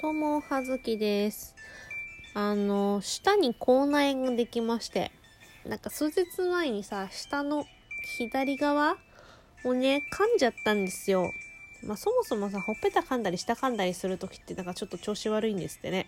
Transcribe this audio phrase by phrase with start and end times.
[0.00, 1.54] どうも、はずきです。
[2.32, 5.12] あの、舌に口内炎ができまして、
[5.66, 7.66] なんか数日前にさ、下の
[8.02, 8.96] 左側
[9.62, 11.30] をね、噛んじゃったんですよ。
[11.84, 16.06] まあそもそもさ、ほっぺた噛んだり舌噛んだりするときってなんかちょっと調子悪いんですってね。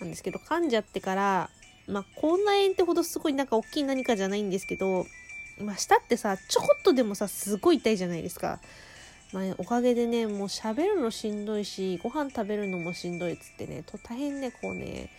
[0.00, 1.48] なんですけど、噛んじゃってから、
[1.86, 5.06] まあ口内炎ってほどすごいなんか大きい何かじゃないんですけど、
[5.60, 8.58] まあ舌ってさ、ちょこっとでもさ、すごい痛いじゃないですか。
[9.32, 15.10] まあ、おかげでねもう喋るのしんどいしご飯食べるのもしんどいっつってねと大変ねこうね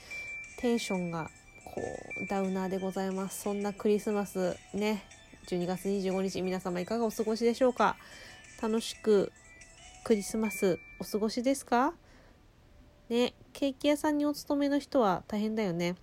[0.58, 1.30] テンションが
[1.64, 1.82] こ
[2.24, 3.42] うダウナーでございます。
[3.42, 5.04] そんなクリスマスね
[5.48, 7.98] 12月25日皆様いかがお過ごしでしょうか？
[8.62, 9.32] 楽しく
[10.04, 11.94] クリスマスお過ごしですか？
[13.10, 15.96] ねケーキ屋さんにお勤めの人は大変だよね。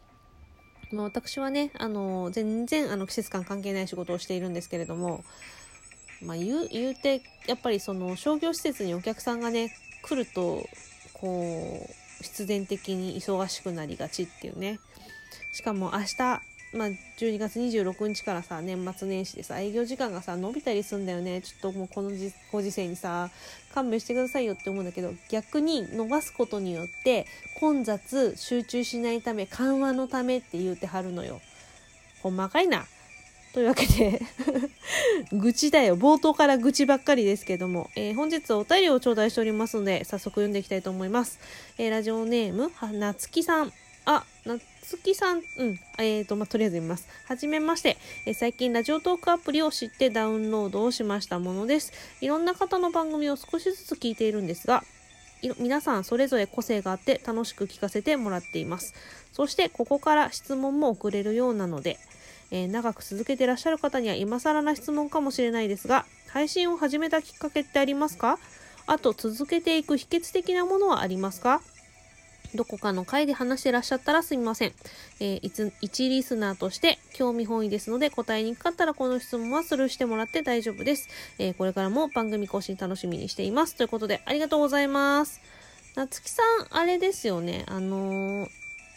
[0.93, 5.25] まあ私はねあの全然あの季節感関係ない仕事をしているんですけれども
[6.23, 9.71] まあ、言う言うてやっぱりその商業施設にお客さんがね
[10.03, 10.67] 来ると
[11.13, 14.79] こう必然的に忙しくなりがちっていうね。
[15.53, 16.19] しかも明日、
[16.75, 21.41] まあ、12月26日からさ年末年始でさ営業時間がさ伸びたりすんだよね。
[21.41, 22.11] ちょっともうこの
[22.53, 23.31] ご時世にさ
[23.75, 27.27] 勘弁してくださいよって思うんだけど逆に伸ばすことによって
[27.61, 31.41] 混雑集中しないため緩和のためって言うてはるのよ。
[32.23, 32.87] ほんまかいな。
[33.57, 34.21] というわけで
[35.33, 35.97] 愚痴だよ。
[35.97, 41.39] 冒頭から愚痴ばっかりですけども、えー本日お便りを頂戴しておりますので、早速読んでいきたいと思います。
[41.79, 43.73] えーラジオネーム、はなつきさん。
[44.05, 45.81] あ、なつきさん、うん。
[45.97, 47.09] えーと、まあ、とりあえず読みます。
[47.25, 51.95] はじめまして、えー最近ラジオトークアプリを知ってダウンロードをしましたものです。
[52.21, 54.85] いろんな方の番組を少しずつ聞いているんですが、
[55.59, 58.93] 皆さんそれぞれ個性があって楽しく聞かせてもらっています。
[59.33, 61.99] そしてここから質問も送れるようなので、
[62.51, 68.39] えー長く続けてらっしゃる方には今更な質問かもしれないですが、配信を始めたきっかけってありますか？
[68.87, 71.61] あと続けていく秘訣的なものはありますか？
[72.55, 74.73] どこかの回で話してらっしゃったらすみません。
[75.21, 81.09] えーいつ一リスナーとして興味本位ですので答えにくかったらこの質問はスルーしてもらって大丈夫です。
[81.39, 83.75] えーこれからも番組更新楽しみにしています。
[83.75, 85.41] ということでありがとうございます。
[85.97, 87.65] なつきさん、あれですよね。
[87.67, 88.49] あのー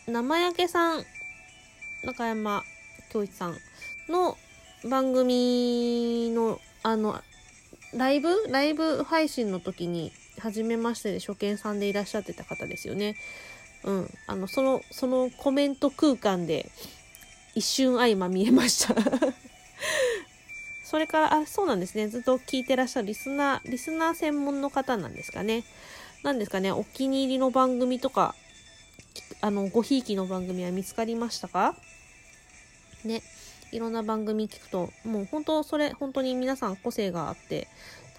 [0.07, 1.05] 生焼けさん、
[2.03, 2.63] 中山
[3.09, 3.57] 京一さん
[4.07, 4.37] の
[4.89, 7.21] 番組の、あの、
[7.93, 8.29] ライブ？
[8.49, 13.15] ライブ配信の時に、初めましてで初見さんでいらっしゃってた方ですよね。
[13.83, 14.09] うん。
[14.27, 16.71] あの、その、そのコメント空間で、
[17.55, 18.95] 一瞬相ま見えました。
[20.85, 22.07] それから、あ、そうなんですね。
[22.07, 25.63] ずっと聞いてらっしゃるリスナー、リスナー専門の方なんですかね。
[26.23, 28.33] なんですかね、お気に入りの番組とか、
[29.41, 31.75] あの、ごひいきの番組は見つかりましたか？
[33.03, 33.21] ね。
[33.71, 37.67] いろんな番組聞くと、もう本当それ、本当に皆さん個性があって、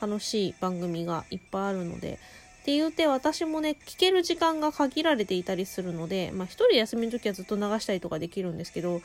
[0.01, 2.19] 楽しい番組がいっぱいあるので、
[2.63, 9.01] って言うて私もね、聞ける時間が限られていたりするので、まあ一人休みの時はずっと流したりとかできるんですけど、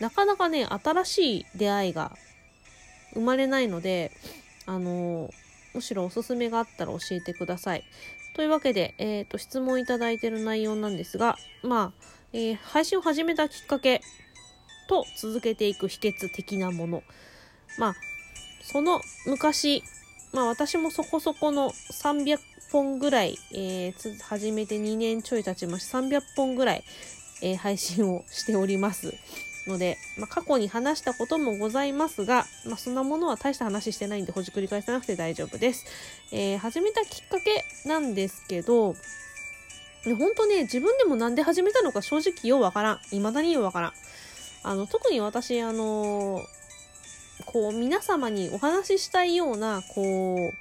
[0.00, 2.16] なかなかね、新しい出会いが
[3.12, 4.12] 生まれないので、
[4.66, 5.30] あの
[5.74, 7.84] むしろおすすめがあったら教えてください。
[8.34, 14.00] というわけで、えっ、と、質問いただいてる内容なんですが、まあ、えー配信を始めたきっかけ
[14.88, 17.02] と続けていく秘訣的なもの。
[17.78, 17.94] まあ、
[18.62, 19.82] その昔、
[20.32, 22.38] まあ私もそこそこの300
[22.72, 26.84] 本ぐらい、えー始めて2年ちょい経ちまして300本ぐらい、
[27.42, 29.14] えー配信をしております。
[29.66, 35.86] ので、まあ、過去に話したこともございますが、まあ、そんなものは大した話してないんでほじくり返さなくて大丈夫です。
[36.32, 38.94] えー始めたきっかけなんですけど、
[40.04, 42.98] 本当ね、自分でもなんで始めたのか正直ようわからん。
[43.10, 43.92] 未だにようわからん。
[44.64, 46.40] あの、特に私、あの
[47.46, 50.52] こう、皆様にお話ししたいような、こう、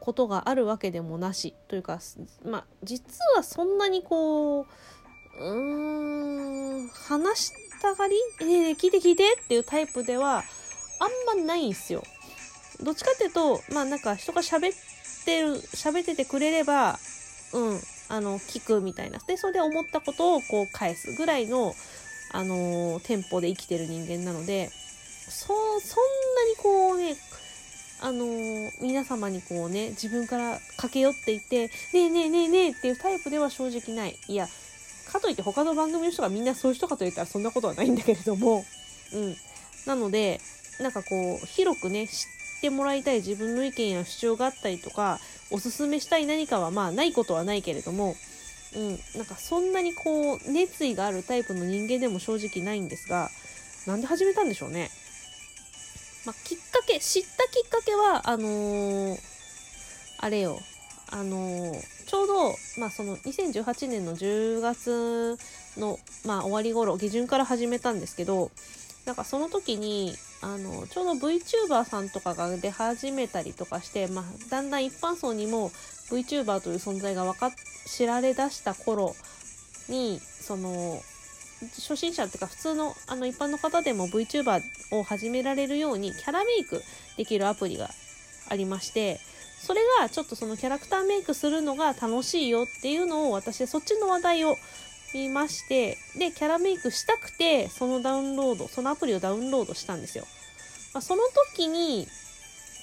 [0.00, 1.54] ことがあるわけでもなし。
[1.68, 2.00] というか、
[2.44, 4.66] まあ、実はそんなにこう、
[5.38, 10.42] うーん、話したがりえーねえ聞いて聞いてっていうタイプでは、
[11.00, 12.02] あんまないんすよ。
[12.82, 14.76] どっちかっていうと、まあなんか人が喋っ
[15.24, 16.98] てる、喋っててくれれば、
[17.52, 19.18] うん、あの、聞くみたいな。
[19.20, 21.74] で、それで思ったことをこう返すぐらいの、
[22.30, 24.70] あのーテンポで生きてる人間なので、
[25.28, 27.16] そ、そんなにこうね、
[28.00, 34.16] あのー皆様にこうね、自分から駆け寄っていて、ねえねえねえねえっていうタイプでは正直ない。
[34.28, 34.46] いや、
[35.12, 38.64] かといって他の番組の人がみんなそういう人かと言ったらそんなことはないんだけれども、
[39.14, 39.36] うん。
[39.86, 40.40] なので、
[40.80, 45.18] なんかこう、広くね、知ってもらいたい自分の意見や主張があったりとか、
[45.50, 48.14] おすすめしたい何かはまあないことはないけれども、
[48.76, 53.30] うん、なんかそんなにこう、熱意があるタイプの人間でも正直ないんですが、
[53.86, 54.90] なんで始めたんでしょうね。
[56.26, 59.38] まあ、きっかけ、知ったきっかけは、あのー
[60.20, 60.58] あれよ、
[61.10, 61.72] あの
[62.06, 65.38] ちょうど、まあ、その2018年の10月
[65.76, 68.50] の、まあ、終わり頃下旬から始めたんですけど
[69.06, 75.70] なんかその時にあのちょうど VTuber さんとかが出始めたりとかして、まあ、だんだん一般層にも
[76.10, 77.50] VTuber という存在が分か
[77.86, 79.14] 知られだした頃
[79.88, 81.00] にその
[81.74, 84.60] 初心者っていうか普通のあの一般の方でも VTuber
[84.92, 86.82] を始められるようにキャラメイク
[87.16, 87.90] できるアプリが
[88.48, 89.18] ありまして
[89.60, 94.56] それがちょっとそのキャラクターメイクするのが楽しいよっていうのを私そっちの話題を
[95.14, 100.24] 見ましてでキャラメイクしたくてそのダウンロードそのアプリをダウンロードしたんですよ、
[100.94, 101.22] まあ、その
[101.54, 102.06] 時に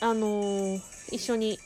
[0.01, 0.81] あのー、
[1.11, 1.59] 一緒に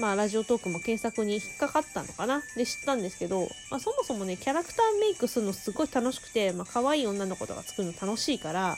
[0.00, 2.40] まあ、ラジオトークも検索に引っかかったのかな？
[2.56, 8.76] で知ったんですけど、まあ、そもそもねキャラクターメイクするのすごい楽しくて、まあ可愛い女の子とか作るの楽しいから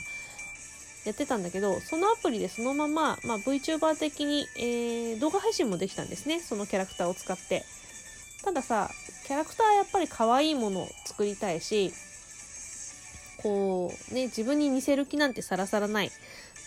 [1.05, 7.65] やってたんだけどそのアプリでそのまま、まあ、VTuber 的に、えー、動画配信もできたんですねそのキャラクターを使って。
[8.43, 8.89] たださ
[9.27, 10.87] キャラクターやっぱり可愛いもの
[11.21, 11.93] 作りたいし
[13.43, 16.11] こうね自分に似せる気なんてさらさらない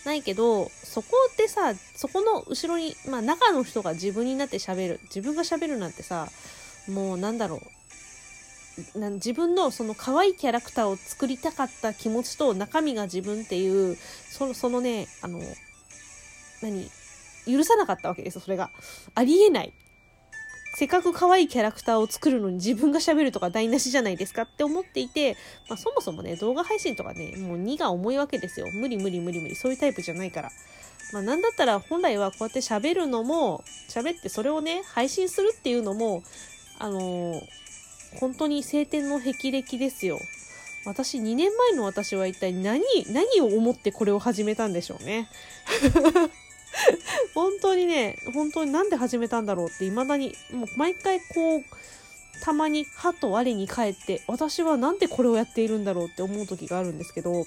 [0.05, 4.99] ないけど、そこってさ、そこの後ろに、まあ中の人が自分になって喋る。
[5.05, 6.27] 自分が喋るなんてさ、
[6.87, 7.59] もうなんだろ
[8.95, 8.99] う。
[8.99, 13.97] な自分のその可愛いキャラクターを作りたかった気持ちと中身が自分っていう、
[14.29, 15.39] そのそのね、あの、
[16.61, 16.87] 何？
[17.47, 18.69] 許さなかったわけですよ、それが。
[19.15, 19.73] ありえない。
[20.77, 25.37] せっかく可愛いキャラクターを作るのに自分が喋るとか台無しじゃないですかって思っていて、
[25.69, 28.67] まあ、そもそもね、動画配信とかね、もう2が重いわけですよ。
[28.73, 29.55] 無理無理無理無理。
[29.55, 30.51] そういうタイプじゃないから。
[31.13, 36.23] まあ、なんだったら本来はこうやって喋るのも、喋ってそれをね、配信するっていうのも、
[36.77, 37.41] あのー、
[38.19, 40.19] 本当に晴天の霹靂ですよ。
[40.85, 42.81] 私、2年前の私は一体何、
[43.13, 45.29] 何を思ってこれを始めたんでしょうね。
[47.33, 51.63] 本当にね、本当になんで始めたんだろうって未だに、もう毎回こう、
[52.41, 57.45] たまに歯と我に返って、私はなんでこれをやっているんだろうって思う時があるんですけど、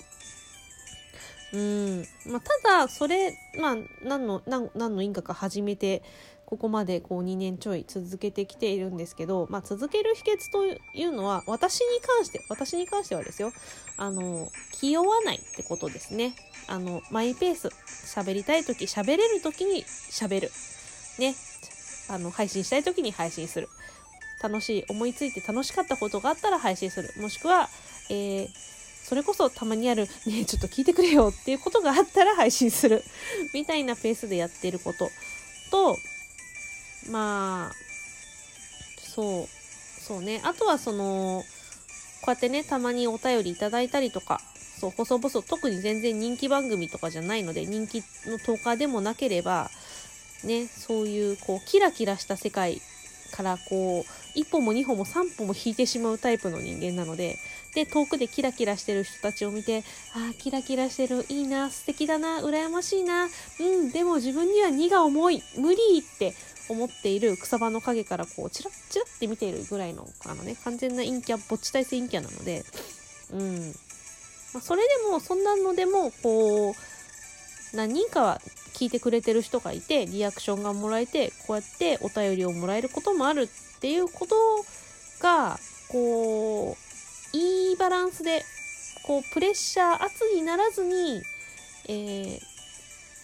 [1.53, 2.05] うん。
[2.27, 6.03] まあ、ただ、それ、まあ、何の、何の因果か始めて、
[6.49, 13.53] ここまでこう2年ちょい続けてきているんですけど、まあ、続ける秘訣というのは、私に関して、私に関してはですよ、
[13.99, 16.35] あの、気負わないってことですね。
[16.67, 17.69] あの、マイペース、
[18.19, 20.51] 喋りたい時、喋れる時に喋る。
[21.19, 21.35] ね。
[22.09, 23.69] あの、配信したい時に配信する。
[24.43, 27.13] 楽しい、思いついて楽しかったことがあったら配信する。
[27.21, 27.69] もしくは、
[28.09, 28.49] えー、
[29.05, 33.05] それこそたまにある、ねちょっと聞いてくれよっていうことがあったら配信する。
[33.53, 35.11] みたいなペースでやってること
[35.71, 35.99] と、
[37.11, 37.73] まあ、
[38.99, 39.47] そう、
[40.01, 40.41] そうね。
[40.45, 41.43] あとはその、
[42.23, 44.41] こうやってね、たまにお便りいただいたりとか、
[44.81, 49.71] そう、細々、特に全然人気番組とかじゃないので、人気の10日でもなければ、
[50.45, 52.81] ね、そういう、こう、キラキラした世界
[53.31, 57.39] からこう一歩も二歩も三歩も引いてしまうタイプの人間なので
[57.75, 59.85] で遠くでキラキラしてる人たちを見て
[60.15, 61.25] ああキラキラしてる。
[61.29, 63.29] いいな素敵だな羨ましいな。
[63.61, 65.43] うんでも自分には荷が重い。
[65.57, 66.35] 無理って
[66.69, 72.65] 思っている草場の陰からこうチラッチラッって見ているぐらいのあのね完全な陰キャぼっち体制陰キャなので
[73.33, 73.75] うん。
[74.55, 78.41] まあ、それでもそんなのでもこう何人かは
[78.73, 84.35] 聞いてくれてる人がいてリアクションがもらえてこうやってお便りをもらえることもあるっていうこと
[85.21, 85.59] が
[85.89, 86.88] こう
[87.89, 88.45] バランスで
[89.05, 91.23] こうプレッシャー圧にならずに、
[91.89, 92.39] えー、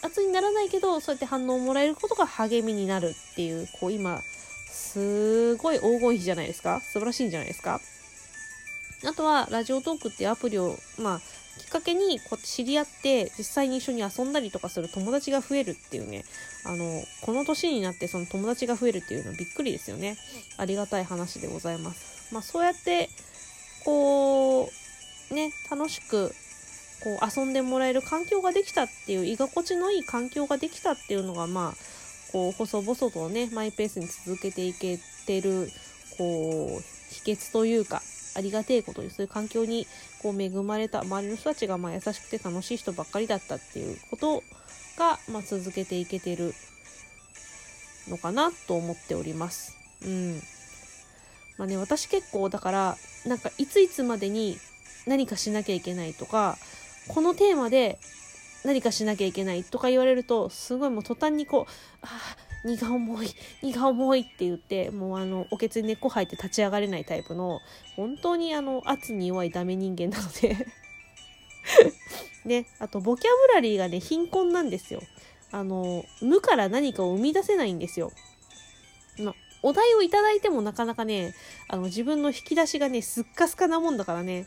[0.07, 4.21] 圧にならないけどそうやって反応をもらえることが励みになるっていうこう今
[4.71, 6.81] すごい黄金比じゃないですか？
[6.81, 7.81] 素晴らしいんじゃないですか？
[9.07, 11.21] あとは、ラジオトークっていうアプリを、まあ、
[11.61, 16.25] きっかけにこう知り合って実際に一緒に遊んだりとかする友達が増えるっていうね
[16.65, 20.17] あのこの年になってその友達が増えるっていうのはびっくりですよね。
[20.57, 22.33] ありがたい話でございます。
[22.33, 23.11] まあそうやって
[23.85, 24.71] こ
[25.31, 26.33] うね楽しく
[27.03, 31.75] こう遊んでもらえる環境ができたっていう居心地のいい環境ができたっていうのがまあ
[32.33, 35.69] こう細々とねマイペースに続けていけてる
[36.17, 38.03] こう秘訣というか
[38.37, 39.87] ありがてえことにそういう環境に
[40.23, 44.43] こう恵まれた周りの人たちがまあ優しくて楽しい人ばっかりだったっていうこと
[44.99, 46.55] が、まあ、続けていけてる
[48.09, 49.77] のかなと思っております。
[50.05, 50.43] うん。
[51.57, 52.97] まあね、私結構だから、
[53.27, 54.59] なんかいついつまでに
[55.07, 56.57] 何かしなきゃいけないとか、
[57.09, 57.99] このテーマで
[58.65, 63.29] 何かしなきゃいけないとか言われると、すごいもう途端にこう、ああ、荷が重い、
[63.63, 67.61] 荷が重いって言って、もうあの、おけつに根っこ生えて立ち上がれないタイプの、
[67.95, 70.57] 本当にあの、圧に弱いダメ人間なので
[72.45, 75.03] ね、あと、ボキャブラリーがね、貧困なんですよ。
[75.51, 78.13] あの、無から何かを生み出せないんですよ。
[79.65, 81.35] お題をいただいてもなかなかね、
[81.69, 84.47] あの、自分の引き出しがね、すっかすかなもんだからね、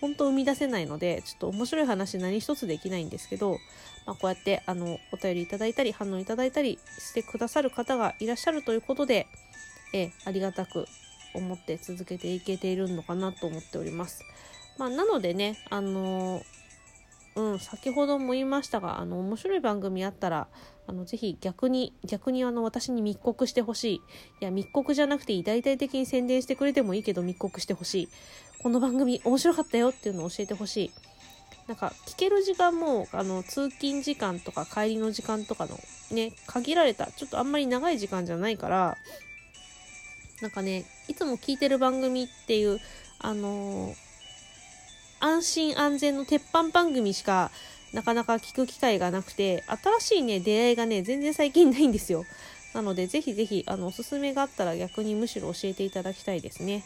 [0.00, 3.58] ほんと生み出せないので、ちょっと面白い話何一つできないんですけど、
[4.06, 9.28] まあ、こうやって、あの、お便りいただいたり、反応いただいたりしてくださる方がいらっしゃるということで、
[9.92, 10.86] えありがたく
[11.32, 14.24] 思って続けていけているのかなと思っております。
[14.78, 16.42] まあ、なのでね、あの
[17.36, 20.48] うん、先ほども言いましたが、あの、面白い番組あったら、
[20.86, 23.94] あの、ぜひ逆に、逆にあの、私に密告してほしい。
[23.96, 24.00] い
[24.40, 25.40] や、密告じゃなくて。
[25.42, 28.08] 大々的に宣伝してくれてもいいけど密告してほしい。
[28.62, 30.90] この番組面白かったよっていうのを教えてほしい。
[31.68, 35.78] なんか、聞ける時間も、あの、通勤時間とか帰りの時間とかの、
[36.12, 38.96] ね、限られた、ちょっとあんまり長い時間じゃないから、
[40.40, 42.80] なんかね、いつも聞いてる番組っていう、
[43.18, 44.05] あのー
[45.20, 47.50] 安心安全の鉄板番組しか
[47.92, 49.64] なかなか聞く機会がなくて、
[50.00, 52.24] 新しいね、出会いがね、全然最近ないんですよ。
[52.74, 56.84] なので、ぜひぜひ、あの、おすすめがあったら逆にむしろ教えていただきたいですね。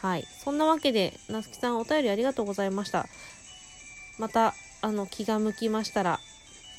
[0.00, 0.24] はい。
[0.44, 3.06] そんなわけで、なつきさんお便りありがとうございました。
[4.18, 6.20] また、あの、気が向きましたら、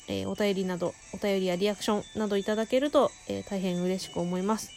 [0.08, 4.70] えー、お便りなど、お便りやリアクションなどいただけると、えー、大変嬉しく思います。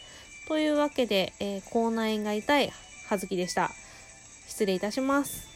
[0.48, 2.74] というわけで、えー、口内炎が痛い、
[3.08, 3.72] はずきでした。
[4.48, 5.49] 失礼いたします。